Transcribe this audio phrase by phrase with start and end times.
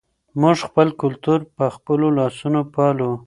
[0.41, 3.11] موږ خپل کلتور په خپلو لاسونو پالو.